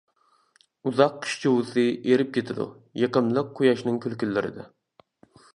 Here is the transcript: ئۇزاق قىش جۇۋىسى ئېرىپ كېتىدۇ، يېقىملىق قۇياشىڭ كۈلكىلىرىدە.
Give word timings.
ئۇزاق 0.89 1.19
قىش 1.25 1.35
جۇۋىسى 1.43 1.83
ئېرىپ 1.91 2.33
كېتىدۇ، 2.39 2.67
يېقىملىق 3.05 3.55
قۇياشىڭ 3.61 4.01
كۈلكىلىرىدە. 4.07 4.71